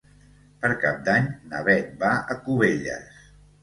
Per 0.63 0.71
Cap 0.85 0.97
d'Any 1.11 1.29
na 1.53 1.63
Beth 1.71 1.95
va 2.03 2.13
a 2.37 2.43
Cubelles. 2.45 3.27